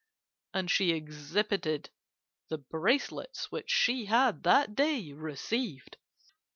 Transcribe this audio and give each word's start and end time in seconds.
And 0.55 0.71
she 0.71 0.93
exhibited 0.93 1.91
the 2.49 2.57
bracelets 2.57 3.51
which 3.51 3.69
she 3.69 4.05
had 4.05 4.41
that 4.41 4.73
day 4.73 5.13
received. 5.13 5.97